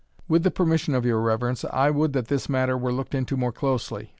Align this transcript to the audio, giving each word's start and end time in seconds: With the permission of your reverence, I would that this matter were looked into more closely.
With 0.27 0.41
the 0.41 0.49
permission 0.49 0.95
of 0.95 1.05
your 1.05 1.21
reverence, 1.21 1.63
I 1.63 1.91
would 1.91 2.13
that 2.13 2.27
this 2.27 2.49
matter 2.49 2.75
were 2.75 2.91
looked 2.91 3.13
into 3.13 3.37
more 3.37 3.51
closely. 3.51 4.09